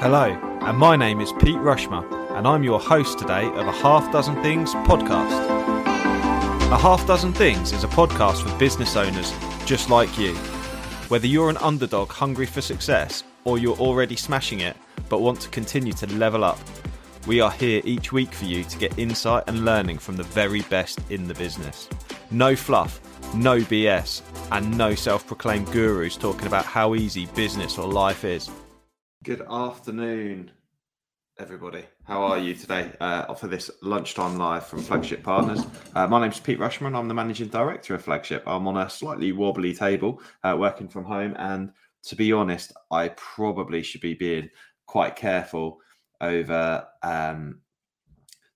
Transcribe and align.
Hello, 0.00 0.30
and 0.62 0.78
my 0.78 0.96
name 0.96 1.20
is 1.20 1.30
Pete 1.30 1.58
Rushmer, 1.58 2.02
and 2.34 2.48
I'm 2.48 2.62
your 2.62 2.80
host 2.80 3.18
today 3.18 3.44
of 3.44 3.66
a 3.66 3.70
Half 3.70 4.10
Dozen 4.10 4.42
Things 4.42 4.72
podcast. 4.72 5.44
A 6.72 6.78
Half 6.78 7.06
Dozen 7.06 7.34
Things 7.34 7.74
is 7.74 7.84
a 7.84 7.88
podcast 7.88 8.42
for 8.42 8.58
business 8.58 8.96
owners 8.96 9.30
just 9.66 9.90
like 9.90 10.18
you. 10.18 10.34
Whether 11.08 11.26
you're 11.26 11.50
an 11.50 11.58
underdog 11.58 12.08
hungry 12.08 12.46
for 12.46 12.62
success 12.62 13.24
or 13.44 13.58
you're 13.58 13.76
already 13.76 14.16
smashing 14.16 14.60
it 14.60 14.74
but 15.10 15.20
want 15.20 15.38
to 15.42 15.50
continue 15.50 15.92
to 15.92 16.06
level 16.14 16.44
up, 16.44 16.58
we 17.26 17.42
are 17.42 17.50
here 17.50 17.82
each 17.84 18.10
week 18.10 18.32
for 18.32 18.46
you 18.46 18.64
to 18.64 18.78
get 18.78 18.98
insight 18.98 19.44
and 19.48 19.66
learning 19.66 19.98
from 19.98 20.16
the 20.16 20.22
very 20.22 20.62
best 20.62 20.98
in 21.10 21.28
the 21.28 21.34
business. 21.34 21.90
No 22.30 22.56
fluff, 22.56 23.02
no 23.34 23.58
BS, 23.58 24.22
and 24.50 24.78
no 24.78 24.94
self 24.94 25.26
proclaimed 25.26 25.70
gurus 25.72 26.16
talking 26.16 26.46
about 26.46 26.64
how 26.64 26.94
easy 26.94 27.26
business 27.34 27.76
or 27.76 27.86
life 27.86 28.24
is. 28.24 28.48
Good 29.22 29.42
afternoon, 29.50 30.50
everybody. 31.38 31.84
How 32.04 32.22
are 32.22 32.38
you 32.38 32.54
today 32.54 32.90
uh, 33.02 33.34
for 33.34 33.48
this 33.48 33.70
lunchtime 33.82 34.38
live 34.38 34.66
from 34.66 34.80
Flagship 34.80 35.22
Partners? 35.22 35.66
Uh, 35.94 36.06
my 36.06 36.22
name's 36.22 36.40
Pete 36.40 36.58
Rushmer. 36.58 36.96
I'm 36.96 37.06
the 37.06 37.12
managing 37.12 37.48
director 37.48 37.94
of 37.94 38.02
Flagship. 38.02 38.42
I'm 38.46 38.66
on 38.66 38.78
a 38.78 38.88
slightly 38.88 39.32
wobbly 39.32 39.74
table 39.74 40.22
uh, 40.42 40.56
working 40.58 40.88
from 40.88 41.04
home. 41.04 41.34
And 41.38 41.70
to 42.04 42.16
be 42.16 42.32
honest, 42.32 42.72
I 42.90 43.08
probably 43.08 43.82
should 43.82 44.00
be 44.00 44.14
being 44.14 44.48
quite 44.86 45.16
careful 45.16 45.80
over 46.22 46.86
um, 47.02 47.60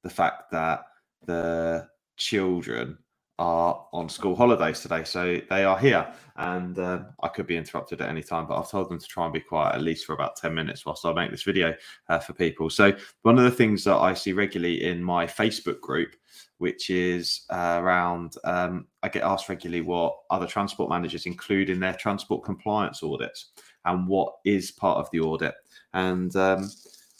the 0.02 0.08
fact 0.08 0.50
that 0.52 0.86
the 1.27 1.88
children 2.16 2.96
are 3.38 3.87
on 3.93 4.09
school 4.09 4.37
holidays 4.37 4.80
today, 4.80 5.02
so 5.02 5.41
they 5.51 5.65
are 5.65 5.79
here, 5.79 6.06
and 6.37 6.79
uh, 6.79 7.05
I 7.23 7.29
could 7.29 7.47
be 7.47 7.56
interrupted 7.56 8.01
at 8.01 8.09
any 8.09 8.23
time. 8.23 8.47
But 8.47 8.59
I've 8.59 8.70
told 8.70 8.91
them 8.91 8.98
to 8.98 9.06
try 9.06 9.25
and 9.25 9.33
be 9.33 9.41
quiet 9.41 9.75
at 9.75 9.83
least 9.83 10.06
for 10.06 10.12
about 10.12 10.37
ten 10.37 10.55
minutes 10.55 10.87
whilst 10.87 11.05
I 11.05 11.12
make 11.12 11.30
this 11.30 11.42
video 11.42 11.75
uh, 12.09 12.20
for 12.20 12.33
people. 12.33 12.70
So 12.70 12.92
one 13.23 13.39
of 13.39 13.45
the 13.45 13.51
things 13.51 13.83
that 13.84 13.97
I 13.97 14.15
see 14.15 14.33
regularly 14.33 14.84
in 14.84 15.03
my 15.03 15.27
Facebook 15.27 15.81
group, 15.81 16.14
which 16.58 16.91
is 16.91 17.45
uh, 17.50 17.81
around, 17.83 18.36
um, 18.45 18.86
I 19.03 19.08
get 19.08 19.25
asked 19.25 19.48
regularly 19.48 19.83
what 19.83 20.17
other 20.30 20.47
transport 20.47 20.89
managers 20.89 21.27
include 21.27 21.70
in 21.70 21.80
their 21.80 21.95
transport 21.95 22.45
compliance 22.45 23.03
audits 23.03 23.51
and 23.84 24.06
what 24.06 24.34
is 24.45 24.70
part 24.70 24.98
of 24.98 25.11
the 25.11 25.20
audit. 25.20 25.55
And 25.92 26.34
um, 26.36 26.70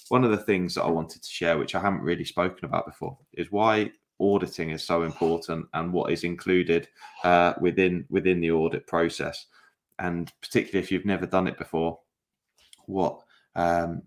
one 0.09 0.25
of 0.25 0.31
the 0.31 0.37
things 0.37 0.75
that 0.75 0.85
I 0.85 0.91
wanted 0.91 1.23
to 1.23 1.31
share, 1.31 1.59
which 1.59 1.75
I 1.75 1.81
haven't 1.81 2.03
really 2.03 2.25
spoken 2.25 2.65
about 2.65 2.87
before, 2.87 3.19
is 3.33 3.51
why 3.51 3.91
auditing 4.33 4.71
is 4.71 4.83
so 4.83 5.03
important 5.03 5.67
and 5.75 5.93
what 5.93 6.13
is 6.13 6.25
included 6.25 6.89
uh, 7.25 7.55
within 7.61 8.05
within 8.11 8.41
the 8.41 8.51
audit 8.51 8.87
process. 8.87 9.47
And 9.99 10.33
particularly 10.41 10.83
if 10.83 10.91
you've 10.91 11.05
never 11.05 11.27
done 11.27 11.47
it 11.47 11.59
before 11.59 12.01
what 12.87 13.23
um, 13.55 14.03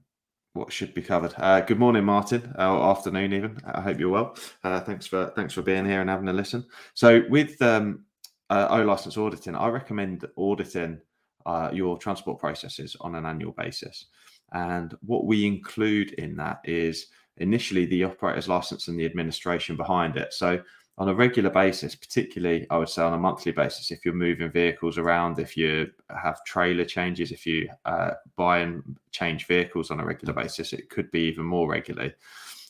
what 0.53 0.73
should 0.73 0.93
be 0.93 1.01
covered? 1.01 1.33
Uh, 1.37 1.61
good 1.61 1.79
morning 1.79 2.03
martin 2.03 2.53
or 2.57 2.89
afternoon 2.89 3.33
even. 3.33 3.57
I 3.65 3.81
hope 3.81 3.99
you're 3.99 4.09
well. 4.09 4.35
Uh, 4.63 4.79
thanks 4.79 5.05
for 5.05 5.31
thanks 5.35 5.53
for 5.53 5.61
being 5.61 5.85
here 5.85 6.01
and 6.01 6.09
having 6.09 6.27
a 6.27 6.33
listen. 6.33 6.65
So 6.93 7.23
with 7.29 7.61
um, 7.61 8.03
uh, 8.49 8.67
o 8.69 8.81
license 8.83 9.17
auditing 9.17 9.55
i 9.55 9.67
recommend 9.67 10.25
auditing 10.37 11.01
uh, 11.45 11.69
your 11.73 11.97
transport 11.97 12.39
processes 12.39 12.95
on 13.01 13.15
an 13.15 13.25
annual 13.25 13.53
basis. 13.53 14.05
And 14.51 14.95
what 15.05 15.25
we 15.25 15.45
include 15.45 16.11
in 16.13 16.35
that 16.37 16.59
is 16.65 17.07
initially 17.37 17.85
the 17.85 18.03
operator's 18.03 18.47
license 18.47 18.87
and 18.87 18.99
the 18.99 19.05
administration 19.05 19.75
behind 19.75 20.17
it. 20.17 20.33
So 20.33 20.61
on 20.97 21.09
a 21.09 21.13
regular 21.13 21.49
basis, 21.49 21.95
particularly 21.95 22.65
I 22.69 22.77
would 22.77 22.89
say 22.89 23.03
on 23.03 23.13
a 23.13 23.17
monthly 23.17 23.51
basis, 23.51 23.91
if 23.91 24.03
you're 24.03 24.13
moving 24.13 24.51
vehicles 24.51 24.97
around, 24.97 25.37
if 25.37 25.55
you 25.55 25.91
have 26.09 26.43
trailer 26.43 26.85
changes, 26.85 27.31
if 27.31 27.45
you 27.45 27.69
uh, 27.85 28.11
buy 28.35 28.59
and 28.59 28.97
change 29.11 29.45
vehicles 29.45 29.91
on 29.91 29.99
a 29.99 30.05
regular 30.05 30.33
basis, 30.33 30.73
it 30.73 30.89
could 30.89 31.11
be 31.11 31.21
even 31.21 31.45
more 31.45 31.69
regularly. 31.69 32.13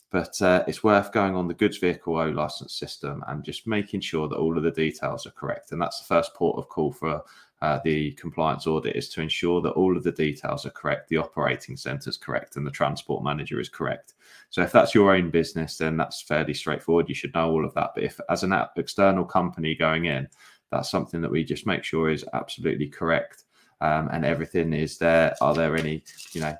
But 0.09 0.41
uh, 0.41 0.63
it's 0.67 0.83
worth 0.83 1.11
going 1.11 1.35
on 1.35 1.47
the 1.47 1.53
goods 1.53 1.77
vehicle 1.77 2.17
O 2.17 2.29
license 2.29 2.73
system 2.73 3.23
and 3.27 3.43
just 3.43 3.67
making 3.67 4.01
sure 4.01 4.27
that 4.27 4.37
all 4.37 4.57
of 4.57 4.63
the 4.63 4.71
details 4.71 5.25
are 5.25 5.31
correct. 5.31 5.71
And 5.71 5.81
that's 5.81 5.99
the 5.99 6.05
first 6.05 6.33
port 6.33 6.57
of 6.57 6.69
call 6.69 6.93
for 6.93 7.23
uh, 7.61 7.79
the 7.83 8.11
compliance 8.13 8.67
audit 8.67 8.95
is 8.95 9.09
to 9.09 9.21
ensure 9.21 9.61
that 9.61 9.71
all 9.71 9.97
of 9.97 10.03
the 10.03 10.11
details 10.11 10.65
are 10.65 10.71
correct, 10.71 11.09
the 11.09 11.17
operating 11.17 11.75
centre 11.75 12.09
is 12.09 12.17
correct, 12.17 12.55
and 12.55 12.65
the 12.65 12.71
transport 12.71 13.23
manager 13.23 13.59
is 13.59 13.69
correct. 13.69 14.13
So 14.49 14.61
if 14.61 14.71
that's 14.71 14.93
your 14.93 15.15
own 15.15 15.31
business, 15.31 15.77
then 15.77 15.97
that's 15.97 16.21
fairly 16.21 16.53
straightforward. 16.53 17.09
You 17.09 17.15
should 17.15 17.33
know 17.33 17.49
all 17.49 17.65
of 17.65 17.73
that. 17.73 17.91
But 17.95 18.03
if 18.03 18.19
as 18.29 18.43
an 18.43 18.53
external 18.75 19.25
company 19.25 19.75
going 19.75 20.05
in, 20.05 20.27
that's 20.71 20.91
something 20.91 21.21
that 21.21 21.31
we 21.31 21.43
just 21.43 21.65
make 21.65 21.83
sure 21.83 22.09
is 22.09 22.25
absolutely 22.33 22.87
correct 22.87 23.45
um, 23.81 24.09
and 24.11 24.25
everything 24.25 24.73
is 24.73 24.97
there. 24.97 25.35
Are 25.41 25.53
there 25.53 25.75
any, 25.75 26.03
you 26.31 26.41
know, 26.41 26.55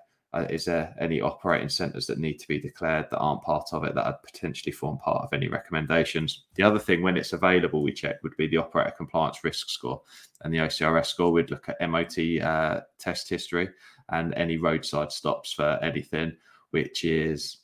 is 0.49 0.65
there 0.65 0.95
any 0.99 1.21
operating 1.21 1.69
centres 1.69 2.07
that 2.07 2.19
need 2.19 2.39
to 2.39 2.47
be 2.47 2.59
declared 2.59 3.07
that 3.09 3.17
aren't 3.17 3.43
part 3.43 3.69
of 3.71 3.83
it 3.83 3.95
that 3.95 4.05
would 4.05 4.23
potentially 4.23 4.71
form 4.71 4.97
part 4.97 5.23
of 5.23 5.33
any 5.33 5.47
recommendations? 5.47 6.43
The 6.55 6.63
other 6.63 6.79
thing, 6.79 7.01
when 7.01 7.17
it's 7.17 7.33
available, 7.33 7.83
we 7.83 7.93
check 7.93 8.21
would 8.23 8.35
be 8.37 8.47
the 8.47 8.57
operator 8.57 8.91
compliance 8.91 9.43
risk 9.43 9.69
score 9.69 10.01
and 10.41 10.53
the 10.53 10.59
OCRS 10.59 11.07
score. 11.07 11.31
We'd 11.31 11.51
look 11.51 11.69
at 11.69 11.89
MOT 11.89 12.17
uh, 12.41 12.81
test 12.99 13.29
history 13.29 13.69
and 14.09 14.33
any 14.35 14.57
roadside 14.57 15.11
stops 15.11 15.53
for 15.53 15.79
anything, 15.81 16.35
which 16.71 17.03
is 17.03 17.57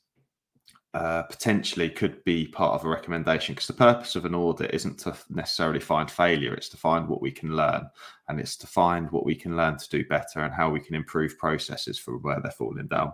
uh, 0.93 1.23
potentially 1.23 1.89
could 1.89 2.23
be 2.23 2.47
part 2.47 2.75
of 2.75 2.85
a 2.85 2.89
recommendation 2.89 3.55
because 3.55 3.67
the 3.67 3.73
purpose 3.73 4.15
of 4.15 4.25
an 4.25 4.35
audit 4.35 4.73
isn't 4.73 4.99
to 4.99 5.15
necessarily 5.29 5.79
find 5.79 6.11
failure 6.11 6.53
it's 6.53 6.69
to 6.69 6.77
find 6.77 7.07
what 7.07 7.21
we 7.21 7.31
can 7.31 7.55
learn 7.55 7.83
and 8.29 8.39
it's 8.39 8.55
to 8.55 8.67
find 8.67 9.09
what 9.11 9.25
we 9.25 9.35
can 9.35 9.57
learn 9.57 9.75
to 9.75 9.89
do 9.89 10.05
better 10.05 10.41
and 10.41 10.53
how 10.53 10.69
we 10.69 10.79
can 10.79 10.93
improve 10.93 11.37
processes 11.39 11.97
for 11.97 12.19
where 12.19 12.39
they're 12.41 12.51
falling 12.51 12.87
down. 12.87 13.11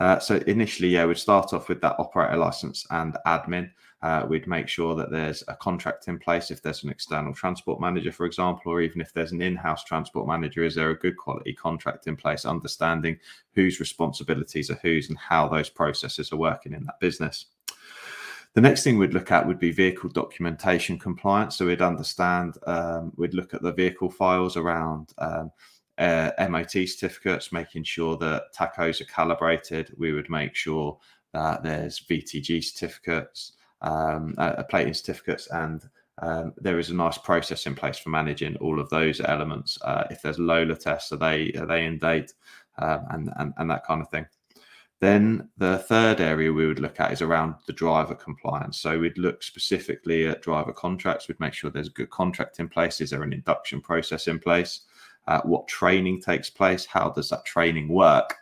Uh, 0.00 0.18
so 0.18 0.36
initially 0.46 0.88
yeah 0.88 1.06
we'd 1.06 1.16
start 1.16 1.54
off 1.54 1.68
with 1.68 1.80
that 1.80 1.96
operator 1.98 2.36
license 2.36 2.86
and 2.90 3.16
admin 3.26 3.70
uh, 4.02 4.26
we'd 4.28 4.48
make 4.48 4.66
sure 4.66 4.96
that 4.96 5.10
there's 5.10 5.44
a 5.46 5.54
contract 5.54 6.08
in 6.08 6.18
place 6.18 6.50
if 6.50 6.60
there's 6.60 6.82
an 6.82 6.90
external 6.90 7.32
transport 7.32 7.80
manager, 7.80 8.10
for 8.10 8.26
example, 8.26 8.72
or 8.72 8.80
even 8.80 9.00
if 9.00 9.12
there's 9.12 9.30
an 9.30 9.40
in 9.40 9.54
house 9.54 9.84
transport 9.84 10.26
manager, 10.26 10.64
is 10.64 10.74
there 10.74 10.90
a 10.90 10.98
good 10.98 11.16
quality 11.16 11.52
contract 11.52 12.08
in 12.08 12.16
place, 12.16 12.44
understanding 12.44 13.16
whose 13.54 13.78
responsibilities 13.78 14.70
are 14.70 14.80
whose 14.82 15.08
and 15.08 15.18
how 15.18 15.46
those 15.46 15.70
processes 15.70 16.32
are 16.32 16.36
working 16.36 16.72
in 16.72 16.84
that 16.84 16.98
business. 16.98 17.46
The 18.54 18.60
next 18.60 18.82
thing 18.82 18.98
we'd 18.98 19.14
look 19.14 19.30
at 19.30 19.46
would 19.46 19.60
be 19.60 19.70
vehicle 19.70 20.10
documentation 20.10 20.98
compliance. 20.98 21.56
So 21.56 21.66
we'd 21.66 21.80
understand, 21.80 22.58
um, 22.66 23.12
we'd 23.16 23.34
look 23.34 23.54
at 23.54 23.62
the 23.62 23.72
vehicle 23.72 24.10
files 24.10 24.56
around 24.56 25.12
um, 25.18 25.52
uh, 25.96 26.32
MOT 26.50 26.72
certificates, 26.72 27.52
making 27.52 27.84
sure 27.84 28.16
that 28.18 28.52
tachos 28.52 29.00
are 29.00 29.04
calibrated. 29.04 29.94
We 29.96 30.12
would 30.12 30.28
make 30.28 30.56
sure 30.56 30.98
that 31.32 31.62
there's 31.62 32.00
VTG 32.00 32.64
certificates 32.64 33.52
um, 33.82 34.34
uh, 34.38 34.62
plating 34.64 34.94
certificates, 34.94 35.46
and 35.48 35.88
um, 36.20 36.52
there 36.56 36.78
is 36.78 36.90
a 36.90 36.94
nice 36.94 37.18
process 37.18 37.66
in 37.66 37.74
place 37.74 37.98
for 37.98 38.10
managing 38.10 38.56
all 38.56 38.80
of 38.80 38.88
those 38.90 39.20
elements. 39.20 39.78
Uh, 39.82 40.04
if 40.10 40.22
there's 40.22 40.38
LOLER 40.38 40.76
tests, 40.76 41.12
are 41.12 41.16
they 41.16 41.52
are 41.52 41.66
they 41.66 41.84
in 41.84 41.98
date, 41.98 42.32
um, 42.78 43.04
and, 43.10 43.30
and 43.38 43.52
and 43.58 43.70
that 43.70 43.84
kind 43.84 44.00
of 44.00 44.08
thing. 44.08 44.26
Then 45.02 45.48
the 45.56 45.78
third 45.78 46.20
area 46.20 46.52
we 46.52 46.64
would 46.64 46.78
look 46.78 47.00
at 47.00 47.12
is 47.12 47.22
around 47.22 47.56
the 47.66 47.72
driver 47.72 48.14
compliance. 48.14 48.78
So 48.78 49.00
we'd 49.00 49.18
look 49.18 49.42
specifically 49.42 50.28
at 50.28 50.42
driver 50.42 50.72
contracts. 50.72 51.26
We'd 51.26 51.40
make 51.40 51.54
sure 51.54 51.70
there's 51.70 51.88
a 51.88 51.90
good 51.90 52.10
contract 52.10 52.60
in 52.60 52.68
place. 52.68 53.00
Is 53.00 53.10
there 53.10 53.24
an 53.24 53.32
induction 53.32 53.80
process 53.80 54.28
in 54.28 54.38
place? 54.38 54.82
Uh, 55.26 55.40
what 55.42 55.66
training 55.66 56.20
takes 56.20 56.50
place? 56.50 56.86
How 56.86 57.10
does 57.10 57.30
that 57.30 57.44
training 57.44 57.88
work? 57.88 58.36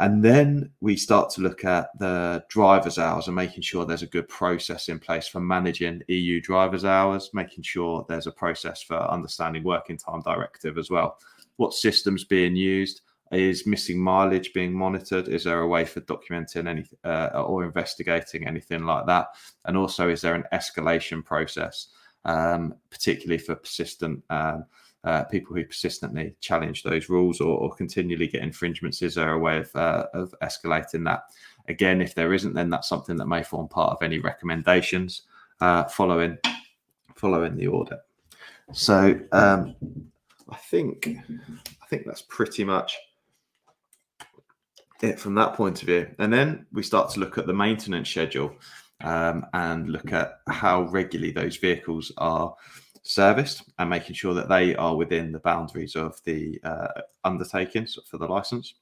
And 0.00 0.24
then 0.24 0.70
we 0.80 0.96
start 0.96 1.28
to 1.32 1.42
look 1.42 1.62
at 1.66 1.90
the 1.98 2.42
driver's 2.48 2.98
hours 2.98 3.26
and 3.26 3.36
making 3.36 3.60
sure 3.60 3.84
there's 3.84 4.02
a 4.02 4.06
good 4.06 4.30
process 4.30 4.88
in 4.88 4.98
place 4.98 5.28
for 5.28 5.40
managing 5.40 6.00
EU 6.08 6.40
driver's 6.40 6.86
hours, 6.86 7.28
making 7.34 7.64
sure 7.64 8.06
there's 8.08 8.26
a 8.26 8.32
process 8.32 8.82
for 8.82 8.96
understanding 8.96 9.62
working 9.62 9.98
time 9.98 10.22
directive 10.22 10.78
as 10.78 10.88
well. 10.88 11.18
What 11.56 11.74
systems 11.74 12.24
being 12.24 12.56
used? 12.56 13.02
Is 13.30 13.66
missing 13.66 13.98
mileage 13.98 14.52
being 14.54 14.72
monitored? 14.72 15.28
Is 15.28 15.44
there 15.44 15.60
a 15.60 15.68
way 15.68 15.84
for 15.84 16.00
documenting 16.00 16.66
any 16.66 16.84
uh, 17.04 17.44
or 17.44 17.62
investigating 17.62 18.48
anything 18.48 18.84
like 18.84 19.06
that? 19.06 19.28
And 19.66 19.76
also, 19.76 20.08
is 20.08 20.22
there 20.22 20.34
an 20.34 20.44
escalation 20.52 21.24
process, 21.24 21.88
um, 22.24 22.74
particularly 22.90 23.38
for 23.38 23.54
persistent 23.54 24.24
um, 24.30 24.64
uh, 25.04 25.24
people 25.24 25.56
who 25.56 25.64
persistently 25.64 26.34
challenge 26.40 26.82
those 26.82 27.08
rules 27.08 27.40
or, 27.40 27.58
or, 27.58 27.74
continually 27.74 28.26
get 28.26 28.42
infringements 28.42 29.00
is 29.00 29.16
a 29.16 29.36
way 29.36 29.58
of, 29.58 29.74
uh, 29.74 30.06
of 30.12 30.34
escalating 30.42 31.04
that? 31.04 31.24
Again 31.68 32.00
if 32.00 32.14
there 32.14 32.34
isn't 32.34 32.52
then 32.54 32.70
that's 32.70 32.88
something 32.88 33.16
that 33.16 33.26
may 33.26 33.42
form 33.42 33.68
part 33.68 33.92
of 33.92 34.02
any 34.02 34.18
recommendations 34.18 35.22
uh, 35.60 35.84
following 35.84 36.36
following 37.14 37.56
the 37.56 37.68
audit. 37.68 38.00
So 38.72 39.20
um, 39.32 39.74
i 40.52 40.56
think 40.56 41.08
i 41.80 41.86
think 41.86 42.04
that's 42.04 42.22
pretty 42.22 42.64
much 42.64 42.96
it 45.02 45.18
from 45.18 45.34
that 45.34 45.54
point 45.54 45.80
of 45.82 45.88
view. 45.88 46.08
And 46.18 46.32
then 46.32 46.66
we 46.72 46.82
start 46.82 47.10
to 47.10 47.20
look 47.20 47.38
at 47.38 47.46
the 47.46 47.52
maintenance 47.52 48.08
schedule 48.08 48.54
um, 49.02 49.46
and 49.54 49.88
look 49.88 50.12
at 50.12 50.40
how 50.48 50.82
regularly 50.82 51.32
those 51.32 51.56
vehicles 51.56 52.12
are 52.18 52.54
serviced 53.02 53.62
and 53.78 53.88
making 53.90 54.14
sure 54.14 54.34
that 54.34 54.48
they 54.48 54.74
are 54.76 54.96
within 54.96 55.32
the 55.32 55.38
boundaries 55.40 55.96
of 55.96 56.20
the 56.24 56.60
uh, 56.64 56.88
undertakings 57.24 57.98
for 58.06 58.18
the 58.18 58.26
license. 58.26 58.74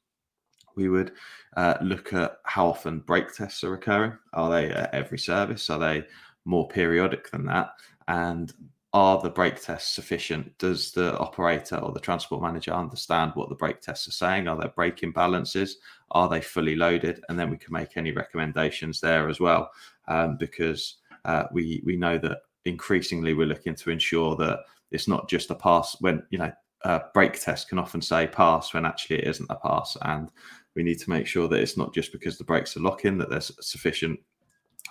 we 0.78 0.88
would 0.88 1.12
uh, 1.56 1.74
look 1.82 2.12
at 2.12 2.38
how 2.44 2.68
often 2.68 3.00
brake 3.00 3.34
tests 3.34 3.64
are 3.64 3.74
occurring. 3.74 4.16
Are 4.32 4.48
they 4.48 4.70
at 4.70 4.94
every 4.94 5.18
service? 5.18 5.68
Are 5.68 5.78
they 5.78 6.06
more 6.44 6.68
periodic 6.68 7.30
than 7.30 7.44
that? 7.46 7.72
And 8.06 8.52
are 8.94 9.20
the 9.20 9.28
brake 9.28 9.60
tests 9.60 9.94
sufficient? 9.94 10.56
Does 10.58 10.92
the 10.92 11.18
operator 11.18 11.76
or 11.76 11.92
the 11.92 12.00
transport 12.00 12.40
manager 12.40 12.72
understand 12.72 13.32
what 13.34 13.48
the 13.48 13.54
brake 13.54 13.80
tests 13.80 14.08
are 14.08 14.12
saying? 14.12 14.48
Are 14.48 14.56
there 14.56 14.72
brake 14.74 15.00
imbalances? 15.00 15.72
Are 16.12 16.28
they 16.28 16.40
fully 16.40 16.76
loaded? 16.76 17.22
And 17.28 17.38
then 17.38 17.50
we 17.50 17.58
can 17.58 17.72
make 17.72 17.96
any 17.96 18.12
recommendations 18.12 19.00
there 19.00 19.28
as 19.28 19.40
well, 19.40 19.70
um, 20.06 20.36
because 20.38 20.96
uh, 21.24 21.44
we 21.52 21.82
we 21.84 21.96
know 21.96 22.16
that 22.18 22.38
increasingly 22.68 23.34
we're 23.34 23.46
looking 23.46 23.74
to 23.74 23.90
ensure 23.90 24.36
that 24.36 24.60
it's 24.90 25.08
not 25.08 25.28
just 25.28 25.50
a 25.50 25.54
pass 25.54 25.96
when 26.00 26.22
you 26.30 26.38
know 26.38 26.52
a 26.82 27.02
brake 27.12 27.40
test 27.40 27.68
can 27.68 27.78
often 27.78 28.00
say 28.00 28.26
pass 28.26 28.72
when 28.72 28.86
actually 28.86 29.18
it 29.18 29.28
isn't 29.28 29.50
a 29.50 29.56
pass, 29.56 29.96
and 30.02 30.30
we 30.76 30.82
need 30.82 30.98
to 31.00 31.10
make 31.10 31.26
sure 31.26 31.48
that 31.48 31.60
it's 31.60 31.76
not 31.76 31.92
just 31.92 32.12
because 32.12 32.38
the 32.38 32.44
brakes 32.44 32.76
are 32.76 32.80
locking 32.80 33.18
that 33.18 33.28
there's 33.30 33.50
sufficient 33.60 34.18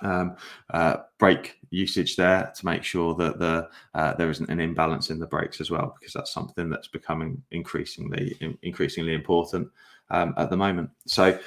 um, 0.02 0.36
uh, 0.72 0.98
brake 1.18 1.60
usage 1.70 2.16
there 2.16 2.52
to 2.56 2.66
make 2.66 2.84
sure 2.84 3.16
that 3.16 3.40
the 3.40 3.68
uh, 3.94 4.14
there 4.16 4.30
isn't 4.30 4.50
an 4.50 4.60
imbalance 4.60 5.10
in 5.10 5.20
the 5.20 5.26
brakes 5.26 5.62
as 5.62 5.72
well, 5.72 5.96
because 5.98 6.14
that's 6.14 6.34
something 6.34 6.70
that's 6.70 6.90
becoming 6.90 7.42
increasingly 7.52 8.36
in, 8.42 8.58
increasingly 8.64 9.14
important 9.14 9.70
um, 10.10 10.34
at 10.38 10.50
the 10.50 10.58
moment. 10.58 10.90
So, 11.06 11.40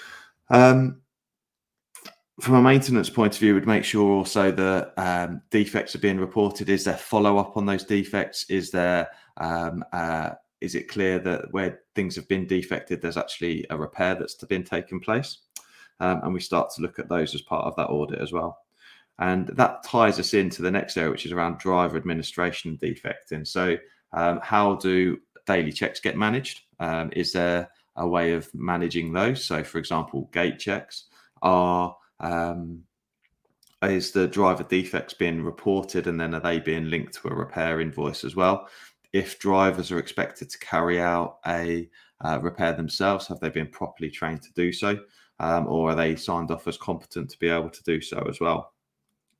um, 0.48 1.00
from 2.40 2.54
a 2.54 2.62
maintenance 2.62 3.10
point 3.10 3.34
of 3.34 3.40
view, 3.40 3.54
would 3.54 3.66
make 3.66 3.84
sure 3.84 4.10
also 4.10 4.50
that 4.50 4.92
um, 4.96 5.42
defects 5.50 5.94
are 5.94 6.00
being 6.00 6.18
reported. 6.18 6.68
Is 6.68 6.84
there 6.84 6.96
follow 6.96 7.38
up 7.38 7.56
on 7.56 7.66
those 7.66 7.84
defects? 7.84 8.44
Is 8.48 8.70
there 8.70 9.08
um, 9.36 9.84
uh, 9.92 10.30
is 10.60 10.74
it 10.74 10.88
clear 10.88 11.18
that 11.18 11.52
where 11.52 11.80
things 11.94 12.14
have 12.16 12.28
been 12.28 12.46
defected, 12.46 13.00
there's 13.00 13.16
actually 13.16 13.66
a 13.70 13.76
repair 13.76 14.14
that's 14.14 14.34
been 14.44 14.64
taken 14.64 15.00
place? 15.00 15.38
Um, 16.00 16.20
and 16.22 16.34
we 16.34 16.40
start 16.40 16.70
to 16.74 16.82
look 16.82 16.98
at 16.98 17.08
those 17.08 17.34
as 17.34 17.42
part 17.42 17.66
of 17.66 17.76
that 17.76 17.88
audit 17.88 18.20
as 18.20 18.32
well. 18.32 18.58
And 19.18 19.48
that 19.48 19.82
ties 19.84 20.18
us 20.18 20.32
into 20.32 20.62
the 20.62 20.70
next 20.70 20.96
area, 20.96 21.10
which 21.10 21.26
is 21.26 21.32
around 21.32 21.58
driver 21.58 21.96
administration 21.96 22.76
defect. 22.76 23.32
And 23.32 23.46
so, 23.46 23.76
um, 24.12 24.40
how 24.42 24.76
do 24.76 25.18
daily 25.46 25.72
checks 25.72 26.00
get 26.00 26.16
managed? 26.16 26.62
Um, 26.78 27.10
is 27.14 27.32
there 27.32 27.68
a 27.96 28.08
way 28.08 28.32
of 28.32 28.52
managing 28.54 29.12
those? 29.12 29.44
So, 29.44 29.62
for 29.62 29.78
example, 29.78 30.30
gate 30.32 30.58
checks 30.58 31.04
are 31.42 31.94
um, 32.20 32.82
is 33.82 34.10
the 34.10 34.28
driver 34.28 34.62
defects 34.62 35.14
being 35.14 35.42
reported 35.42 36.06
and 36.06 36.20
then 36.20 36.34
are 36.34 36.40
they 36.40 36.60
being 36.60 36.90
linked 36.90 37.14
to 37.14 37.28
a 37.28 37.34
repair 37.34 37.80
invoice 37.80 38.24
as 38.24 38.36
well? 38.36 38.68
If 39.12 39.38
drivers 39.38 39.90
are 39.90 39.98
expected 39.98 40.50
to 40.50 40.58
carry 40.58 41.00
out 41.00 41.38
a 41.46 41.88
uh, 42.20 42.38
repair 42.40 42.74
themselves, 42.74 43.26
have 43.26 43.40
they 43.40 43.48
been 43.48 43.68
properly 43.68 44.10
trained 44.10 44.42
to 44.42 44.52
do 44.54 44.72
so? 44.72 44.98
um, 45.40 45.66
or 45.66 45.90
are 45.90 45.94
they 45.94 46.14
signed 46.14 46.50
off 46.50 46.68
as 46.68 46.76
competent 46.76 47.30
to 47.30 47.38
be 47.38 47.48
able 47.48 47.70
to 47.70 47.82
do 47.82 48.00
so 48.00 48.24
as 48.28 48.40
well? 48.40 48.74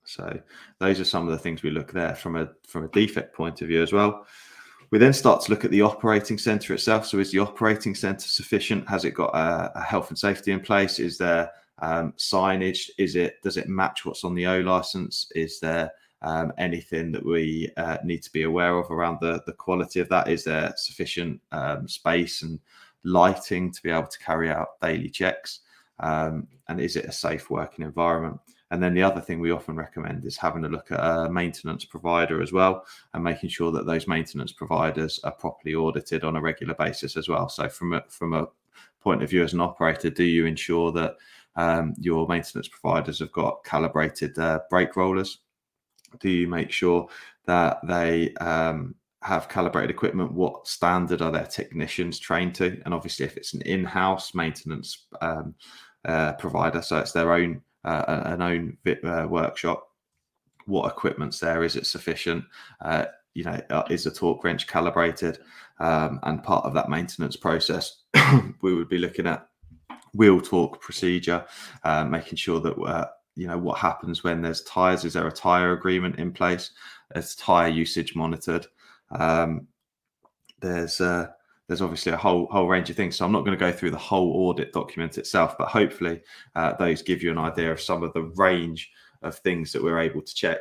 So 0.05 0.41
those 0.79 0.99
are 0.99 1.05
some 1.05 1.27
of 1.27 1.31
the 1.31 1.39
things 1.39 1.63
we 1.63 1.71
look 1.71 1.93
there 1.93 2.15
from 2.15 2.37
a 2.37 2.49
from 2.67 2.85
a 2.85 2.89
defect 2.89 3.35
point 3.35 3.61
of 3.61 3.69
view 3.69 3.83
as 3.83 3.93
well. 3.93 4.27
We 4.91 4.99
then 4.99 5.13
start 5.13 5.43
to 5.43 5.51
look 5.51 5.65
at 5.65 5.71
the 5.71 5.83
operating 5.83 6.39
centre 6.39 6.75
itself. 6.75 7.07
So 7.07 7.19
is 7.19 7.31
the 7.31 7.39
operating 7.39 7.95
centre 7.95 8.27
sufficient? 8.27 8.89
Has 8.89 9.05
it 9.05 9.13
got 9.13 9.33
a, 9.35 9.71
a 9.79 9.83
health 9.83 10.09
and 10.09 10.19
safety 10.19 10.51
in 10.51 10.61
place? 10.61 10.99
Is 10.99 11.17
there 11.17 11.53
um, 11.81 12.13
signage? 12.13 12.91
Is 12.99 13.17
it 13.17 13.43
does 13.43 13.57
it 13.57 13.69
match 13.69 14.05
what's 14.05 14.25
on 14.25 14.35
the 14.35 14.47
O 14.47 14.61
license? 14.61 15.31
Is 15.35 15.61
there 15.61 15.91
um, 16.23 16.53
anything 16.59 17.13
that 17.13 17.25
we 17.25 17.71
uh, 17.77 17.99
need 18.05 18.23
to 18.23 18.33
be 18.33 18.43
aware 18.43 18.77
of 18.79 18.91
around 18.91 19.19
the 19.21 19.43
the 19.47 19.53
quality 19.53 20.01
of 20.01 20.09
that? 20.09 20.29
Is 20.29 20.45
there 20.45 20.73
sufficient 20.77 21.41
um, 21.53 21.89
space 21.89 22.43
and 22.43 22.59
lighting 23.05 23.73
to 23.73 23.83
be 23.83 23.91
able 23.91 24.07
to 24.09 24.19
carry 24.19 24.51
out 24.51 24.81
daily 24.81 25.09
checks? 25.09 25.61
um, 26.01 26.49
and 26.69 26.81
is 26.81 26.97
it 26.97 27.05
a 27.05 27.13
safe 27.13 27.51
working 27.51 27.85
environment? 27.85 28.41
And 28.71 28.83
then 28.83 28.95
the 28.95 29.03
other 29.03 29.21
thing 29.21 29.41
we 29.41 29.51
often 29.51 29.77
recommend 29.77 30.25
is 30.25 30.37
having 30.37 30.65
a 30.65 30.69
look 30.69 30.93
at 30.93 31.01
a 31.01 31.29
maintenance 31.29 31.85
provider 31.85 32.41
as 32.41 32.53
well 32.53 32.85
and 33.15 33.25
making 33.25 33.51
sure 33.51 33.73
that 33.73 33.85
those 33.85 34.07
maintenance 34.07 34.53
providers 34.53 35.19
are 35.25 35.33
properly 35.33 35.75
audited 35.75 36.25
on 36.25 36.37
a 36.37 36.41
regular 36.41 36.75
basis 36.75 37.17
as 37.17 37.29
well. 37.29 37.49
So 37.49 37.69
from 37.69 37.95
a, 37.95 38.05
from 38.09 38.33
a 38.33 38.47
point 39.01 39.23
of 39.23 39.31
view 39.31 39.43
as 39.43 39.55
an 39.55 39.61
operator, 39.61 40.09
do 40.09 40.25
you 40.25 40.47
ensure 40.47 40.93
that 40.93 41.17
um, 41.57 41.95
your 41.99 42.27
maintenance 42.29 42.69
providers 42.69 43.19
have 43.19 43.33
got 43.33 43.65
calibrated 43.65 44.39
uh, 44.39 44.61
brake 44.71 44.97
rollers? 44.97 45.39
Do 46.19 46.29
you 46.29 46.49
make 46.49 46.71
sure 46.71 47.09
that 47.47 47.79
they 47.87 48.35
um, 48.35 48.95
have 49.23 49.49
calibrated 49.49 49.91
equipment? 49.91 50.33
What 50.33 50.67
standard 50.67 51.23
are 51.23 51.31
their 51.31 51.47
technicians 51.47 52.19
trained 52.19 52.55
to? 52.57 52.81
And 52.85 52.95
obviously, 52.95 53.27
if 53.27 53.37
it's 53.37 53.55
an 53.55 53.63
in-house 53.63 54.35
maintenance 54.35 55.07
um, 55.21 55.55
uh, 56.05 56.33
provider, 56.35 56.83
so 56.83 56.99
it's 56.99 57.13
their 57.13 57.33
own 57.33 57.63
uh, 57.85 58.23
an 58.27 58.43
own 58.43 58.77
uh, 59.05 59.27
workshop. 59.29 59.89
What 60.67 60.91
equipment's 60.91 61.41
there? 61.41 61.65
Is 61.65 61.77
it 61.77 61.87
sufficient? 61.87 62.45
Uh, 62.81 63.07
you 63.35 63.45
know, 63.45 63.61
uh, 63.71 63.85
is 63.91 64.05
the 64.05 64.11
torque 64.11 64.45
wrench 64.45 64.67
calibrated? 64.67 65.39
Um, 65.79 66.21
and 66.25 66.43
part 66.43 66.65
of 66.65 66.75
that 66.75 66.91
maintenance 66.91 67.37
process, 67.37 68.03
we 68.63 68.75
would 68.75 68.89
be 68.89 68.99
looking 68.99 69.27
at 69.27 69.49
wheel 70.15 70.41
torque 70.41 70.81
procedure, 70.81 71.45
uh, 71.85 72.05
making 72.05 72.37
sure 72.37 72.61
that 72.61 73.11
you 73.37 73.47
know 73.47 73.59
what 73.59 73.79
happens 73.79 74.25
when 74.25 74.43
there's 74.43 74.63
tires. 74.63 75.05
Is 75.05 75.15
there 75.15 75.27
a 75.27 75.33
tire 75.33 75.73
agreement 75.73 76.19
in 76.19 76.33
place? 76.33 76.71
Is 77.15 77.35
tire 77.35 77.69
usage 77.69 78.15
monitored? 78.15 78.67
Um, 79.11 79.67
there's 80.61 81.01
uh, 81.01 81.29
there's 81.67 81.83
obviously 81.83 82.13
a 82.13 82.17
whole 82.17 82.47
whole 82.47 82.69
range 82.69 82.91
of 82.91 82.97
things. 82.97 83.17
So 83.17 83.25
I'm 83.25 83.33
not 83.33 83.45
going 83.45 83.57
to 83.57 83.65
go 83.65 83.73
through 83.73 83.93
the 83.93 83.99
whole 83.99 84.49
audit 84.49 84.73
document 84.73 85.19
itself, 85.19 85.57
but 85.57 85.69
hopefully 85.69 86.21
uh, 86.55 86.75
those 86.75 87.03
give 87.03 87.23
you 87.23 87.31
an 87.31 87.39
idea 87.39 87.71
of 87.71 87.81
some 87.81 88.03
of 88.03 88.13
the 88.13 88.25
range 88.37 88.91
of 89.23 89.37
things 89.39 89.73
that 89.73 89.83
we're 89.83 90.01
able 90.01 90.23
to 90.23 90.35
check 90.35 90.59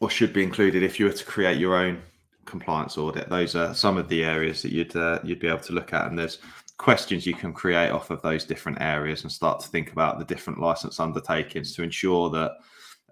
or 0.00 0.10
should 0.10 0.32
be 0.32 0.42
included 0.42 0.82
if 0.82 0.98
you 0.98 1.06
were 1.06 1.12
to 1.12 1.24
create 1.24 1.58
your 1.58 1.76
own 1.76 2.00
compliance 2.48 2.98
audit. 2.98 3.28
Those 3.28 3.54
are 3.54 3.74
some 3.74 3.98
of 3.98 4.08
the 4.08 4.24
areas 4.24 4.62
that 4.62 4.72
you'd 4.72 4.96
uh, 4.96 5.20
you'd 5.22 5.40
be 5.40 5.48
able 5.48 5.60
to 5.60 5.72
look 5.72 5.92
at, 5.92 6.06
and 6.06 6.18
there's 6.18 6.38
questions 6.78 7.26
you 7.26 7.34
can 7.34 7.52
create 7.52 7.90
off 7.90 8.10
of 8.10 8.22
those 8.22 8.44
different 8.44 8.80
areas 8.80 9.22
and 9.22 9.32
start 9.32 9.60
to 9.60 9.68
think 9.68 9.92
about 9.92 10.18
the 10.18 10.24
different 10.24 10.60
license 10.60 11.00
undertakings 11.00 11.74
to 11.74 11.82
ensure 11.82 12.30
that 12.30 12.52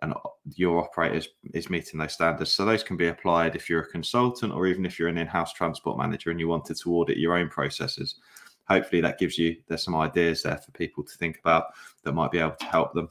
and 0.03 0.15
your 0.55 0.79
operator 0.79 1.17
is, 1.17 1.29
is 1.55 1.71
meeting 1.71 1.99
those 1.99 2.13
standards. 2.13 2.53
So 2.53 2.65
those 2.65 2.83
can 2.83 2.97
be 2.97 3.09
applied 3.09 3.57
if 3.57 3.69
you're 3.69 3.81
a 3.81 3.91
consultant 3.91 4.53
or 4.53 4.67
even 4.67 4.85
if 4.85 4.99
you're 4.99 5.09
an 5.09 5.19
in-house 5.19 5.53
transport 5.55 5.99
manager 5.99 6.31
and 6.31 6.39
you 6.39 6.49
wanted 6.49 6.77
to 6.79 6.93
audit 6.95 7.17
your 7.17 7.37
own 7.37 7.49
processes. 7.49 8.17
Hopefully 8.69 9.01
that 9.01 9.19
gives 9.19 9.39
you 9.39 9.57
there's 9.69 9.85
some 9.85 9.95
ideas 9.95 10.43
there 10.43 10.59
for 10.59 10.71
people 10.73 11.03
to 11.05 11.17
think 11.17 11.39
about 11.39 11.67
that 12.05 12.13
might 12.13 12.31
be 12.31 12.39
able 12.39 12.57
to 12.57 12.67
help 12.67 12.93
them. 12.93 13.09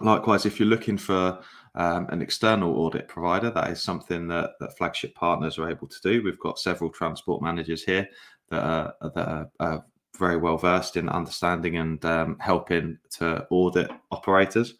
Likewise, 0.00 0.46
if 0.46 0.58
you're 0.58 0.68
looking 0.68 0.96
for 0.96 1.40
um, 1.78 2.06
an 2.10 2.20
external 2.20 2.76
audit 2.76 3.08
provider, 3.08 3.50
that 3.50 3.70
is 3.70 3.80
something 3.80 4.26
that, 4.28 4.50
that 4.60 4.76
flagship 4.76 5.14
partners 5.14 5.58
are 5.58 5.70
able 5.70 5.86
to 5.86 6.00
do. 6.02 6.22
We've 6.22 6.38
got 6.38 6.58
several 6.58 6.90
transport 6.90 7.40
managers 7.40 7.84
here 7.84 8.06
that 8.50 8.62
are, 8.62 8.94
that 9.14 9.28
are, 9.28 9.50
are 9.60 9.84
very 10.18 10.36
well 10.36 10.58
versed 10.58 10.96
in 10.96 11.08
understanding 11.08 11.76
and 11.76 12.04
um, 12.04 12.36
helping 12.40 12.98
to 13.10 13.46
audit 13.50 13.90
operators. 14.10 14.74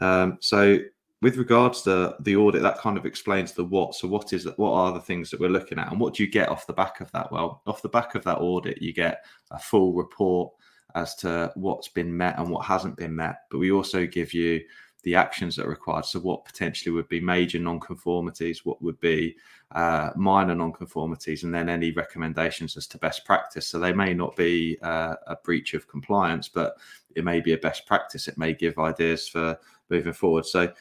Um, 0.00 0.36
so 0.40 0.78
with 1.22 1.38
regards 1.38 1.80
to 1.82 2.14
the 2.20 2.36
audit, 2.36 2.60
that 2.60 2.78
kind 2.78 2.98
of 2.98 3.06
explains 3.06 3.52
the 3.52 3.64
what. 3.64 3.94
So 3.94 4.06
what 4.06 4.34
is? 4.34 4.46
What 4.56 4.72
are 4.72 4.92
the 4.92 5.00
things 5.00 5.30
that 5.30 5.40
we're 5.40 5.48
looking 5.48 5.78
at, 5.78 5.90
and 5.90 5.98
what 5.98 6.12
do 6.12 6.22
you 6.22 6.30
get 6.30 6.50
off 6.50 6.66
the 6.66 6.74
back 6.74 7.00
of 7.00 7.10
that? 7.12 7.32
Well, 7.32 7.62
off 7.66 7.80
the 7.80 7.88
back 7.88 8.14
of 8.14 8.22
that 8.24 8.36
audit, 8.36 8.82
you 8.82 8.92
get 8.92 9.24
a 9.50 9.58
full 9.58 9.94
report 9.94 10.52
as 10.94 11.14
to 11.14 11.50
what's 11.54 11.88
been 11.88 12.14
met 12.14 12.38
and 12.38 12.50
what 12.50 12.66
hasn't 12.66 12.96
been 12.96 13.16
met. 13.16 13.40
But 13.50 13.58
we 13.58 13.72
also 13.72 14.06
give 14.06 14.34
you 14.34 14.60
the 15.06 15.14
actions 15.14 15.54
that 15.54 15.66
are 15.66 15.70
required. 15.70 16.04
So, 16.04 16.18
what 16.18 16.44
potentially 16.44 16.92
would 16.92 17.08
be 17.08 17.20
major 17.20 17.60
non-conformities, 17.60 18.64
what 18.64 18.82
would 18.82 18.98
be 18.98 19.36
uh, 19.70 20.10
minor 20.16 20.54
non-conformities, 20.56 21.44
and 21.44 21.54
then 21.54 21.68
any 21.68 21.92
recommendations 21.92 22.76
as 22.76 22.88
to 22.88 22.98
best 22.98 23.24
practice. 23.24 23.68
So, 23.68 23.78
they 23.78 23.92
may 23.92 24.14
not 24.14 24.34
be 24.34 24.76
uh, 24.82 25.14
a 25.28 25.36
breach 25.36 25.74
of 25.74 25.86
compliance, 25.86 26.48
but 26.48 26.74
it 27.14 27.22
may 27.22 27.40
be 27.40 27.52
a 27.52 27.58
best 27.58 27.86
practice. 27.86 28.26
It 28.26 28.36
may 28.36 28.52
give 28.52 28.80
ideas 28.80 29.28
for 29.28 29.56
moving 29.88 30.12
forward. 30.12 30.44
So, 30.44 30.72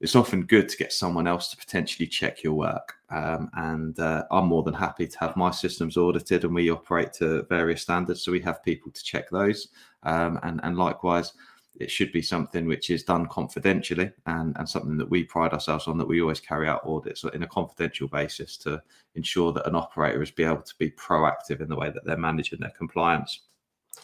it's 0.00 0.16
often 0.16 0.46
good 0.46 0.70
to 0.70 0.78
get 0.78 0.94
someone 0.94 1.26
else 1.26 1.48
to 1.48 1.58
potentially 1.58 2.06
check 2.06 2.42
your 2.42 2.54
work. 2.54 2.94
Um, 3.10 3.50
and 3.52 4.00
uh, 4.00 4.24
I'm 4.30 4.46
more 4.46 4.62
than 4.62 4.72
happy 4.72 5.06
to 5.06 5.18
have 5.18 5.36
my 5.36 5.50
systems 5.50 5.98
audited, 5.98 6.44
and 6.44 6.54
we 6.54 6.70
operate 6.70 7.12
to 7.14 7.42
various 7.42 7.82
standards. 7.82 8.22
So 8.22 8.32
we 8.32 8.40
have 8.40 8.64
people 8.64 8.90
to 8.90 9.04
check 9.04 9.28
those, 9.28 9.68
um, 10.04 10.40
and 10.42 10.60
and 10.62 10.78
likewise 10.78 11.34
it 11.80 11.90
should 11.90 12.12
be 12.12 12.20
something 12.20 12.66
which 12.66 12.90
is 12.90 13.02
done 13.02 13.26
confidentially 13.26 14.12
and, 14.26 14.54
and 14.58 14.68
something 14.68 14.98
that 14.98 15.08
we 15.08 15.24
pride 15.24 15.52
ourselves 15.52 15.88
on 15.88 15.96
that 15.96 16.06
we 16.06 16.20
always 16.20 16.38
carry 16.38 16.68
out 16.68 16.84
audits 16.84 17.24
in 17.24 17.42
a 17.42 17.48
confidential 17.48 18.06
basis 18.06 18.58
to 18.58 18.80
ensure 19.14 19.52
that 19.52 19.66
an 19.66 19.74
operator 19.74 20.22
is 20.22 20.30
be 20.30 20.44
able 20.44 20.60
to 20.60 20.74
be 20.78 20.90
proactive 20.90 21.60
in 21.60 21.68
the 21.68 21.76
way 21.76 21.90
that 21.90 22.04
they're 22.04 22.18
managing 22.18 22.60
their 22.60 22.72
compliance. 22.76 23.40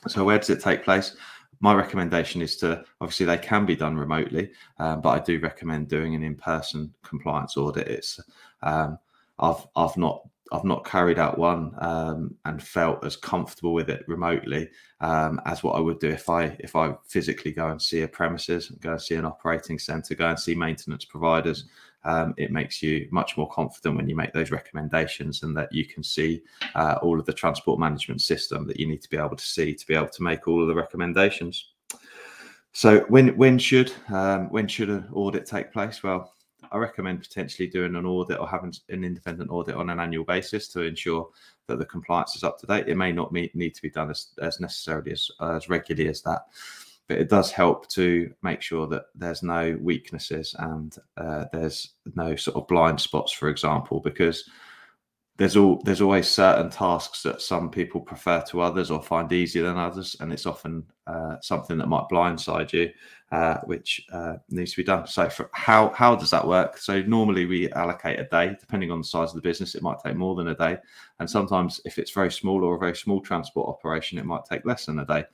So 0.08 0.24
where 0.24 0.38
does 0.38 0.50
it 0.50 0.60
take 0.60 0.84
place? 0.84 1.16
My 1.60 1.74
recommendation 1.74 2.40
is 2.40 2.56
to 2.58 2.82
obviously 3.00 3.26
they 3.26 3.38
can 3.38 3.66
be 3.66 3.76
done 3.76 3.96
remotely, 3.96 4.52
um, 4.78 5.00
but 5.02 5.10
I 5.10 5.18
do 5.18 5.38
recommend 5.40 5.88
doing 5.88 6.14
an 6.14 6.22
in-person 6.22 6.92
compliance 7.02 7.56
audit. 7.56 7.88
It's 7.88 8.20
um, 8.62 8.98
I've 9.38 9.66
I've 9.76 9.96
not 9.96 10.26
I've 10.52 10.64
not 10.64 10.84
carried 10.84 11.18
out 11.18 11.38
one 11.38 11.72
um, 11.78 12.34
and 12.44 12.62
felt 12.62 13.04
as 13.04 13.16
comfortable 13.16 13.74
with 13.74 13.90
it 13.90 14.04
remotely 14.06 14.70
um, 15.00 15.40
as 15.44 15.62
what 15.62 15.76
I 15.76 15.80
would 15.80 15.98
do 15.98 16.08
if 16.08 16.30
I 16.30 16.56
if 16.60 16.76
I 16.76 16.94
physically 17.06 17.52
go 17.52 17.68
and 17.68 17.80
see 17.80 18.02
a 18.02 18.08
premises, 18.08 18.70
go 18.80 18.92
and 18.92 19.02
see 19.02 19.16
an 19.16 19.24
operating 19.24 19.78
centre, 19.78 20.14
go 20.14 20.28
and 20.28 20.38
see 20.38 20.54
maintenance 20.54 21.04
providers. 21.04 21.64
Um, 22.04 22.34
it 22.36 22.52
makes 22.52 22.82
you 22.82 23.08
much 23.10 23.36
more 23.36 23.48
confident 23.50 23.96
when 23.96 24.08
you 24.08 24.14
make 24.14 24.32
those 24.32 24.52
recommendations 24.52 25.42
and 25.42 25.56
that 25.56 25.72
you 25.72 25.84
can 25.84 26.04
see 26.04 26.42
uh, 26.76 26.98
all 27.02 27.18
of 27.18 27.26
the 27.26 27.32
transport 27.32 27.80
management 27.80 28.20
system 28.20 28.64
that 28.68 28.78
you 28.78 28.86
need 28.86 29.02
to 29.02 29.10
be 29.10 29.16
able 29.16 29.34
to 29.34 29.44
see 29.44 29.74
to 29.74 29.86
be 29.86 29.94
able 29.94 30.08
to 30.08 30.22
make 30.22 30.46
all 30.46 30.62
of 30.62 30.68
the 30.68 30.74
recommendations. 30.74 31.72
So 32.72 33.00
when 33.08 33.36
when 33.36 33.58
should 33.58 33.92
um, 34.08 34.50
when 34.50 34.68
should 34.68 34.90
an 34.90 35.08
audit 35.12 35.46
take 35.46 35.72
place? 35.72 36.02
Well, 36.02 36.35
I 36.72 36.78
recommend 36.78 37.20
potentially 37.20 37.68
doing 37.68 37.96
an 37.96 38.06
audit 38.06 38.38
or 38.38 38.48
having 38.48 38.74
an 38.88 39.04
independent 39.04 39.50
audit 39.50 39.74
on 39.74 39.90
an 39.90 40.00
annual 40.00 40.24
basis 40.24 40.68
to 40.68 40.82
ensure 40.82 41.28
that 41.68 41.78
the 41.78 41.86
compliance 41.86 42.36
is 42.36 42.44
up 42.44 42.58
to 42.60 42.66
date. 42.66 42.88
It 42.88 42.96
may 42.96 43.12
not 43.12 43.32
meet, 43.32 43.54
need 43.54 43.74
to 43.74 43.82
be 43.82 43.90
done 43.90 44.10
as, 44.10 44.28
as 44.40 44.60
necessarily 44.60 45.12
as, 45.12 45.30
as 45.40 45.68
regularly 45.68 46.08
as 46.08 46.22
that, 46.22 46.42
but 47.08 47.18
it 47.18 47.28
does 47.28 47.50
help 47.50 47.88
to 47.90 48.32
make 48.42 48.62
sure 48.62 48.86
that 48.88 49.06
there's 49.14 49.42
no 49.42 49.78
weaknesses 49.80 50.54
and 50.58 50.96
uh, 51.16 51.44
there's 51.52 51.94
no 52.14 52.36
sort 52.36 52.56
of 52.56 52.66
blind 52.68 53.00
spots, 53.00 53.32
for 53.32 53.48
example, 53.48 54.00
because 54.00 54.48
there's 55.38 55.56
all 55.56 55.82
there's 55.84 56.00
always 56.00 56.26
certain 56.26 56.70
tasks 56.70 57.22
that 57.22 57.42
some 57.42 57.70
people 57.70 58.00
prefer 58.00 58.42
to 58.48 58.60
others 58.60 58.90
or 58.90 59.02
find 59.02 59.30
easier 59.32 59.64
than 59.64 59.76
others, 59.76 60.16
and 60.20 60.32
it's 60.32 60.46
often 60.46 60.84
uh, 61.06 61.36
something 61.42 61.76
that 61.78 61.88
might 61.88 62.08
blindside 62.10 62.72
you, 62.72 62.90
uh, 63.32 63.58
which 63.64 64.06
uh, 64.12 64.36
needs 64.50 64.70
to 64.70 64.76
be 64.76 64.84
done. 64.84 65.06
So, 65.06 65.28
how 65.52 65.90
how 65.90 66.14
does 66.14 66.30
that 66.30 66.46
work? 66.46 66.78
So, 66.78 67.02
normally 67.02 67.46
we 67.46 67.70
allocate 67.72 68.20
a 68.20 68.24
day, 68.24 68.56
depending 68.60 68.90
on 68.90 68.98
the 68.98 69.04
size 69.04 69.30
of 69.30 69.34
the 69.34 69.40
business. 69.40 69.74
It 69.74 69.82
might 69.82 69.98
take 70.04 70.16
more 70.16 70.34
than 70.34 70.48
a 70.48 70.54
day, 70.54 70.78
and 71.18 71.28
sometimes 71.28 71.80
if 71.84 71.98
it's 71.98 72.12
very 72.12 72.30
small 72.30 72.64
or 72.64 72.76
a 72.76 72.78
very 72.78 72.96
small 72.96 73.20
transport 73.20 73.68
operation, 73.68 74.18
it 74.18 74.26
might 74.26 74.44
take 74.44 74.64
less 74.64 74.86
than 74.86 75.00
a 75.00 75.06
day. 75.06 75.24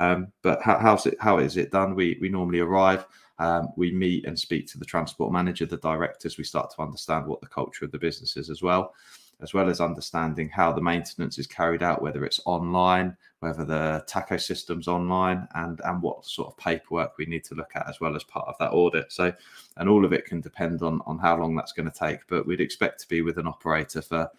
Um, 0.00 0.28
but 0.42 0.62
how, 0.62 0.78
how's 0.78 1.06
it 1.06 1.16
how 1.20 1.38
is 1.38 1.56
it 1.56 1.70
done? 1.70 1.94
We 1.94 2.18
we 2.20 2.28
normally 2.28 2.60
arrive. 2.60 3.06
Um, 3.38 3.70
we 3.76 3.90
meet 3.90 4.26
and 4.26 4.38
speak 4.38 4.68
to 4.68 4.78
the 4.78 4.84
transport 4.84 5.32
manager, 5.32 5.66
the 5.66 5.78
directors. 5.78 6.38
We 6.38 6.44
start 6.44 6.72
to 6.76 6.82
understand 6.82 7.26
what 7.26 7.40
the 7.40 7.48
culture 7.48 7.84
of 7.84 7.90
the 7.90 7.98
business 7.98 8.36
is 8.36 8.50
as 8.50 8.62
well 8.62 8.94
as 9.42 9.52
well 9.52 9.68
as 9.68 9.80
understanding 9.80 10.48
how 10.48 10.72
the 10.72 10.80
maintenance 10.80 11.38
is 11.38 11.46
carried 11.46 11.82
out, 11.82 12.00
whether 12.00 12.24
it's 12.24 12.40
online, 12.44 13.16
whether 13.40 13.64
the 13.64 14.04
tacho 14.08 14.40
system's 14.40 14.88
online, 14.88 15.48
and 15.54 15.80
and 15.84 16.00
what 16.00 16.24
sort 16.24 16.48
of 16.48 16.56
paperwork 16.56 17.18
we 17.18 17.26
need 17.26 17.44
to 17.44 17.54
look 17.54 17.72
at 17.74 17.88
as 17.88 18.00
well 18.00 18.14
as 18.16 18.24
part 18.24 18.46
of 18.48 18.54
that 18.58 18.72
audit. 18.72 19.12
So, 19.12 19.32
and 19.76 19.88
all 19.88 20.04
of 20.04 20.12
it 20.12 20.26
can 20.26 20.40
depend 20.40 20.82
on 20.82 21.00
on 21.06 21.18
how 21.18 21.36
long 21.36 21.54
that's 21.56 21.72
going 21.72 21.90
to 21.90 21.98
take. 21.98 22.20
But 22.28 22.46
we'd 22.46 22.60
expect 22.60 23.00
to 23.00 23.08
be 23.08 23.22
with 23.22 23.38
an 23.38 23.46
operator 23.46 24.02
for 24.02 24.30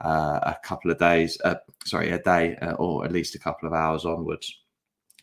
uh, 0.00 0.40
a 0.42 0.56
couple 0.62 0.90
of 0.90 0.98
days, 0.98 1.38
uh, 1.44 1.56
sorry, 1.84 2.10
a 2.10 2.18
day 2.18 2.56
uh, 2.56 2.72
or 2.72 3.04
at 3.04 3.12
least 3.12 3.34
a 3.34 3.38
couple 3.38 3.66
of 3.66 3.72
hours 3.72 4.04
onwards. 4.04 4.58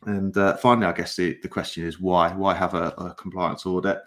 And 0.05 0.35
uh, 0.37 0.55
finally, 0.57 0.87
I 0.87 0.93
guess 0.93 1.15
the, 1.15 1.37
the 1.41 1.49
question 1.49 1.85
is 1.85 1.99
why? 1.99 2.33
Why 2.33 2.53
have 2.53 2.73
a, 2.73 2.93
a 2.97 3.13
compliance 3.15 3.65
audit? 3.65 3.99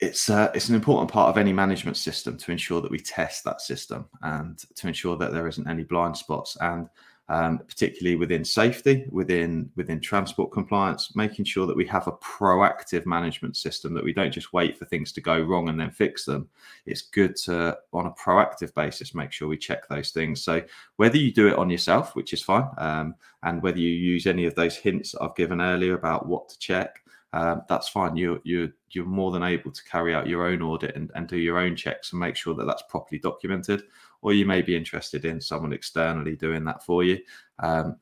It's 0.00 0.30
uh, 0.30 0.50
it's 0.54 0.68
an 0.68 0.74
important 0.74 1.10
part 1.10 1.28
of 1.28 1.36
any 1.36 1.52
management 1.52 1.96
system 1.96 2.36
to 2.38 2.52
ensure 2.52 2.80
that 2.80 2.90
we 2.90 2.98
test 2.98 3.44
that 3.44 3.60
system 3.60 4.08
and 4.22 4.58
to 4.74 4.88
ensure 4.88 5.16
that 5.16 5.32
there 5.32 5.46
isn't 5.46 5.68
any 5.68 5.84
blind 5.84 6.16
spots 6.16 6.56
and 6.60 6.88
um, 7.28 7.58
particularly 7.58 8.16
within 8.16 8.44
safety 8.44 9.06
within 9.10 9.70
within 9.76 10.00
transport 10.00 10.50
compliance 10.50 11.14
making 11.14 11.44
sure 11.44 11.66
that 11.66 11.76
we 11.76 11.86
have 11.86 12.08
a 12.08 12.12
proactive 12.12 13.04
management 13.06 13.56
system 13.56 13.92
that 13.94 14.02
we 14.02 14.12
don't 14.12 14.32
just 14.32 14.52
wait 14.52 14.76
for 14.76 14.86
things 14.86 15.12
to 15.12 15.20
go 15.20 15.38
wrong 15.40 15.68
and 15.68 15.78
then 15.78 15.90
fix 15.90 16.24
them. 16.24 16.48
It's 16.86 17.02
good 17.02 17.36
to 17.44 17.78
on 17.92 18.06
a 18.06 18.12
proactive 18.12 18.74
basis 18.74 19.14
make 19.14 19.32
sure 19.32 19.48
we 19.48 19.58
check 19.58 19.86
those 19.88 20.10
things. 20.10 20.42
So 20.42 20.62
whether 20.96 21.18
you 21.18 21.32
do 21.32 21.46
it 21.46 21.56
on 21.56 21.70
yourself 21.70 22.16
which 22.16 22.32
is 22.32 22.42
fine 22.42 22.68
um, 22.78 23.14
and 23.42 23.62
whether 23.62 23.78
you 23.78 23.90
use 23.90 24.26
any 24.26 24.46
of 24.46 24.54
those 24.54 24.76
hints 24.76 25.14
i've 25.20 25.34
given 25.34 25.60
earlier 25.60 25.94
about 25.94 26.26
what 26.26 26.48
to 26.48 26.58
check 26.58 27.00
um, 27.32 27.62
that's 27.68 27.88
fine. 27.88 28.16
You 28.16 28.40
you 28.44 28.72
you're 28.90 29.04
more 29.04 29.30
than 29.30 29.42
able 29.42 29.70
to 29.70 29.84
carry 29.84 30.14
out 30.14 30.26
your 30.26 30.46
own 30.46 30.62
audit 30.62 30.96
and, 30.96 31.10
and 31.14 31.28
do 31.28 31.36
your 31.36 31.58
own 31.58 31.76
checks 31.76 32.12
and 32.12 32.20
make 32.20 32.36
sure 32.36 32.54
that 32.54 32.66
that's 32.66 32.82
properly 32.88 33.20
documented. 33.20 33.84
Or 34.22 34.32
you 34.32 34.44
may 34.44 34.62
be 34.62 34.76
interested 34.76 35.24
in 35.24 35.40
someone 35.40 35.72
externally 35.72 36.36
doing 36.36 36.64
that 36.64 36.84
for 36.84 37.04
you. 37.04 37.18
Um, 37.60 37.96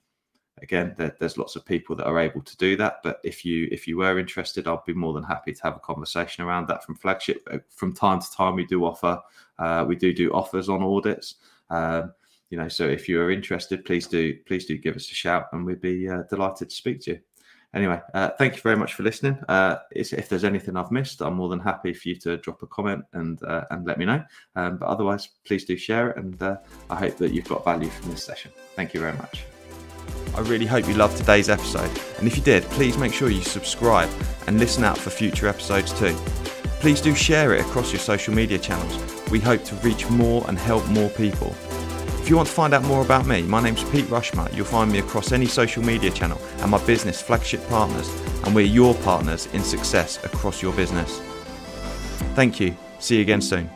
again, 0.63 0.95
there, 0.97 1.15
there's 1.21 1.39
lots 1.39 1.57
of 1.57 1.67
people 1.67 1.95
that 1.97 2.07
are 2.07 2.19
able 2.19 2.41
to 2.41 2.57
do 2.57 2.75
that. 2.77 3.01
But 3.05 3.21
if 3.23 3.45
you 3.45 3.69
if 3.71 3.87
you 3.87 3.99
were 3.99 4.19
interested, 4.19 4.67
I'd 4.67 4.85
be 4.87 4.95
more 4.95 5.13
than 5.13 5.25
happy 5.25 5.53
to 5.53 5.63
have 5.63 5.77
a 5.77 5.81
conversation 5.81 6.45
around 6.45 6.67
that 6.69 6.83
from 6.83 6.95
flagship. 6.95 7.47
Uh, 7.53 7.59
from 7.69 7.93
time 7.93 8.21
to 8.21 8.33
time, 8.33 8.55
we 8.55 8.65
do 8.65 8.85
offer 8.85 9.21
uh, 9.59 9.85
we 9.87 9.97
do 9.97 10.15
do 10.15 10.33
offers 10.33 10.71
on 10.71 10.83
audits. 10.83 11.35
Um, 11.69 12.13
you 12.49 12.57
know, 12.57 12.69
so 12.69 12.89
if 12.89 13.11
you 13.11 13.21
are 13.21 13.31
interested, 13.31 13.85
please 13.85 14.07
do 14.07 14.39
please 14.47 14.65
do 14.65 14.79
give 14.79 14.97
us 14.97 15.11
a 15.11 15.15
shout, 15.15 15.49
and 15.53 15.67
we'd 15.67 15.83
be 15.83 16.09
uh, 16.09 16.23
delighted 16.31 16.71
to 16.71 16.75
speak 16.75 17.01
to 17.03 17.11
you 17.11 17.21
anyway, 17.75 18.01
uh, 18.15 18.31
thank 18.39 18.57
you 18.57 18.63
very 18.63 18.77
much 18.77 18.95
for 18.95 19.03
listening. 19.03 19.39
Uh, 19.49 19.77
if 19.93 20.29
there's 20.29 20.45
anything 20.45 20.77
I've 20.77 20.91
missed, 20.91 21.21
I'm 21.21 21.35
more 21.35 21.49
than 21.49 21.61
happy 21.61 21.95
for 21.95 22.09
you 22.09 22.17
to 22.17 22.37
drop 22.39 22.63
a 22.63 22.67
comment 22.67 23.05
and 23.13 23.43
uh, 23.43 23.65
and 23.71 23.87
let 23.87 23.99
me 23.99 24.05
know. 24.05 24.23
Um, 24.57 24.79
but 24.79 24.87
otherwise, 24.87 25.29
please 25.47 25.65
do 25.65 25.77
share 25.77 26.11
it, 26.11 26.17
and 26.19 26.43
uh, 26.43 26.57
I 26.91 26.97
hope 26.97 27.17
that 27.19 27.33
you've 27.33 27.49
got 27.49 27.65
value 27.65 27.91
from 27.91 28.11
this 28.11 28.25
session. 28.25 28.53
Thank 28.77 28.95
you 28.95 29.01
very 29.01 29.17
much. 29.17 29.45
I 30.35 30.41
really 30.41 30.67
hope 30.67 30.87
you 30.87 30.95
loved 30.95 31.17
today's 31.17 31.49
episode, 31.49 31.91
and 32.19 32.27
if 32.27 32.37
you 32.37 32.43
did, 32.43 32.63
please 32.65 32.97
make 32.97 33.13
sure 33.13 33.31
you 33.31 33.43
subscribe 33.43 34.11
and 34.47 34.59
listen 34.59 34.85
out 34.85 34.99
for 34.99 35.11
future 35.11 35.49
episodes 35.49 35.93
too. 35.99 36.15
Please 36.81 37.01
do 37.01 37.15
share 37.15 37.55
it 37.55 37.61
across 37.61 37.93
your 37.93 38.01
social 38.01 38.33
media 38.33 38.59
channels. 38.59 39.31
We 39.31 39.41
hope 39.41 39.65
to 39.65 39.75
reach 39.77 40.09
more 40.11 40.45
and 40.49 40.57
help 40.57 40.87
more 40.89 41.11
people. 41.11 41.55
If 42.29 42.31
you 42.31 42.37
want 42.37 42.49
to 42.49 42.55
find 42.55 42.75
out 42.75 42.85
more 42.85 43.01
about 43.01 43.25
me, 43.25 43.41
my 43.41 43.63
name's 43.63 43.83
Pete 43.85 44.07
Rushmer. 44.11 44.51
You'll 44.53 44.67
find 44.67 44.93
me 44.93 44.99
across 44.99 45.33
any 45.33 45.47
social 45.47 45.83
media 45.83 46.11
channel 46.11 46.39
and 46.59 46.71
my 46.71 46.85
business 46.85 47.23
Flagship 47.23 47.67
Partners, 47.71 48.07
and 48.45 48.55
we're 48.55 48.67
your 48.67 48.95
partners 48.97 49.47
in 49.55 49.63
success 49.63 50.23
across 50.23 50.61
your 50.61 50.75
business. 50.75 51.21
Thank 52.35 52.61
you. 52.61 52.77
See 52.99 53.17
you 53.17 53.23
again 53.23 53.41
soon. 53.41 53.71